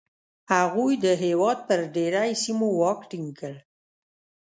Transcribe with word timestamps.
هغوی 0.53 0.93
د 1.05 1.07
هېواد 1.23 1.57
پر 1.67 1.79
ډېری 1.95 2.31
سیمو 2.43 2.67
واک 2.79 2.99
ټینګ 3.09 3.27
کړ 3.39 3.53